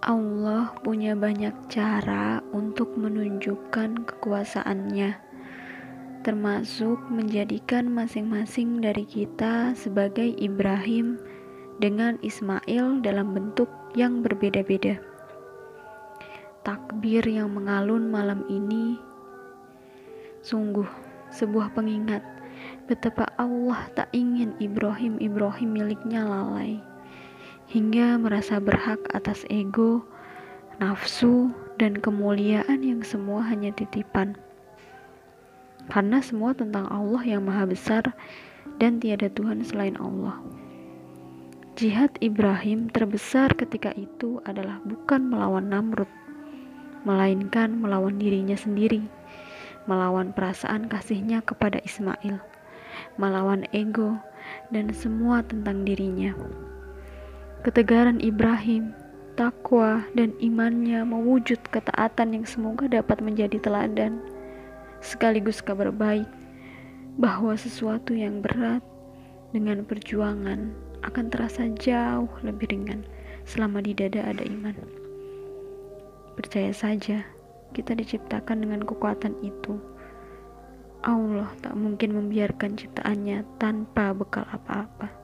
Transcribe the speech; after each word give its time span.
Allah 0.00 0.72
punya 0.80 1.12
banyak 1.12 1.52
cara 1.68 2.40
untuk 2.56 2.96
menunjukkan 2.96 4.08
kekuasaannya, 4.08 5.12
termasuk 6.24 6.96
menjadikan 7.12 7.84
masing-masing 7.92 8.80
dari 8.80 9.04
kita 9.04 9.76
sebagai 9.76 10.24
Ibrahim 10.40 11.20
dengan 11.84 12.16
Ismail 12.24 13.04
dalam 13.04 13.36
bentuk 13.36 13.68
yang 13.92 14.24
berbeda-beda. 14.24 14.96
Takbir 16.64 17.28
yang 17.28 17.52
mengalun 17.52 18.08
malam 18.08 18.48
ini 18.48 18.96
sungguh 20.40 20.88
sebuah 21.28 21.76
pengingat 21.76 22.24
betapa 22.88 23.28
Allah 23.36 23.84
tak 23.92 24.08
ingin 24.16 24.56
Ibrahim-Ibrahim 24.56 25.76
miliknya 25.76 26.24
lalai 26.24 26.80
hingga 27.70 28.18
merasa 28.18 28.58
berhak 28.58 28.98
atas 29.14 29.46
ego, 29.46 30.02
nafsu, 30.82 31.54
dan 31.78 31.94
kemuliaan 31.94 32.82
yang 32.82 33.06
semua 33.06 33.46
hanya 33.46 33.70
titipan. 33.70 34.34
Karena 35.86 36.18
semua 36.18 36.50
tentang 36.50 36.90
Allah 36.90 37.22
yang 37.22 37.46
Maha 37.46 37.70
Besar 37.70 38.04
dan 38.82 38.98
tiada 38.98 39.30
Tuhan 39.30 39.62
selain 39.62 39.94
Allah. 40.02 40.42
Jihad 41.78 42.10
Ibrahim 42.18 42.90
terbesar 42.90 43.54
ketika 43.54 43.94
itu 43.94 44.42
adalah 44.42 44.82
bukan 44.82 45.30
melawan 45.30 45.70
Namrud, 45.70 46.10
melainkan 47.06 47.78
melawan 47.78 48.18
dirinya 48.18 48.58
sendiri, 48.58 49.06
melawan 49.86 50.34
perasaan 50.34 50.90
kasihnya 50.90 51.40
kepada 51.46 51.78
Ismail, 51.86 52.42
melawan 53.16 53.64
ego, 53.70 54.18
dan 54.74 54.90
semua 54.92 55.46
tentang 55.46 55.86
dirinya. 55.86 56.34
Ketegaran 57.60 58.24
Ibrahim, 58.24 58.96
takwa, 59.36 60.08
dan 60.16 60.32
imannya 60.40 61.04
mewujud 61.04 61.60
ketaatan 61.68 62.32
yang 62.32 62.48
semoga 62.48 62.88
dapat 62.88 63.20
menjadi 63.20 63.60
teladan, 63.60 64.16
sekaligus 65.04 65.60
kabar 65.60 65.92
baik 65.92 66.24
bahwa 67.20 67.52
sesuatu 67.60 68.16
yang 68.16 68.40
berat 68.40 68.80
dengan 69.52 69.84
perjuangan 69.84 70.72
akan 71.04 71.28
terasa 71.28 71.68
jauh 71.76 72.32
lebih 72.40 72.72
ringan 72.72 73.04
selama 73.44 73.84
di 73.84 73.92
dada 73.92 74.24
ada 74.24 74.40
iman. 74.40 74.80
Percaya 76.40 76.72
saja, 76.72 77.28
kita 77.76 77.92
diciptakan 77.92 78.64
dengan 78.64 78.88
kekuatan 78.88 79.36
itu. 79.44 79.76
Allah 81.04 81.52
tak 81.60 81.76
mungkin 81.76 82.16
membiarkan 82.16 82.80
ciptaannya 82.80 83.44
tanpa 83.60 84.16
bekal 84.16 84.48
apa-apa. 84.48 85.19